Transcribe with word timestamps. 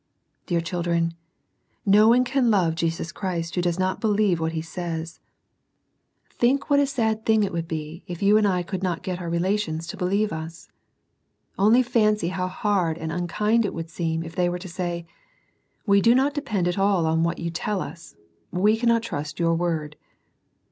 Dear 0.47 0.61
children, 0.61 1.13
no 1.85 2.07
one 2.09 2.23
can 2.23 2.49
love 2.49 2.73
Jesus 2.73 3.11
Christ 3.11 3.53
who 3.53 3.61
does 3.61 3.77
not 3.77 4.01
believe 4.01 4.39
what 4.39 4.53
He 4.53 4.61
says. 4.63 5.19
Think 6.31 6.71
what 6.71 6.79
a 6.79 6.87
sad 6.87 7.23
thing 7.23 7.43
it 7.43 7.53
would 7.53 7.67
be 7.67 8.01
\i 8.09 8.13
^ou 8.13 8.15
^xid 8.15 8.17
1 8.17 8.17
could 8.17 8.17
SEEKING 8.17 8.31
THE 8.31 8.31
LORD 8.31 8.45
EARLY. 8.45 8.63
II9 8.63 8.81
not 8.81 9.03
get 9.03 9.21
our 9.21 9.29
relations 9.29 9.85
to 9.85 9.97
believe 9.97 10.33
us. 10.33 10.69
Only 11.59 11.83
fancy 11.83 12.29
how 12.29 12.47
hard 12.47 12.97
and 12.97 13.11
unkind 13.11 13.63
it 13.63 13.75
would 13.75 13.91
seem 13.91 14.23
if 14.23 14.35
they 14.35 14.49
were 14.49 14.57
to 14.57 14.67
say," 14.67 15.05
We 15.85 16.01
do 16.01 16.15
not 16.15 16.33
depend 16.33 16.67
at 16.67 16.79
all 16.79 17.05
on 17.05 17.21
what 17.21 17.37
you 17.37 17.51
tell 17.51 17.79
us, 17.79 18.15
we 18.49 18.75
cannot 18.77 19.03
trust 19.03 19.39
your 19.39 19.53
word." 19.53 19.97